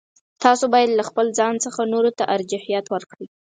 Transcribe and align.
تاسو 0.43 0.65
باید 0.73 0.89
له 0.99 1.03
خپل 1.09 1.25
ځان 1.39 1.55
څخه 1.65 1.81
نورو 1.93 2.11
ته 2.17 2.23
ارجحیت 2.35 2.85
ورکړئ. 2.89 3.25